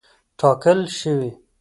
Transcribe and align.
ټاکل 0.39 0.79
شوې. 0.97 1.31